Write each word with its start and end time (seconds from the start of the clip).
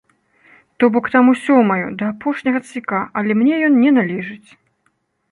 То 0.83 0.87
бок 0.93 1.05
там 1.15 1.27
усё 1.33 1.57
маё, 1.71 1.91
да 1.99 2.05
апошняга 2.13 2.61
цвіка, 2.69 3.01
але 3.21 3.35
мне 3.41 3.55
ён 3.69 3.77
не 3.83 3.91
належыць. 3.99 4.49